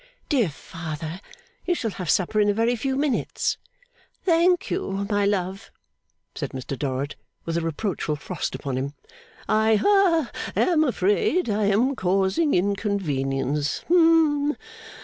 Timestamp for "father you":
0.49-1.75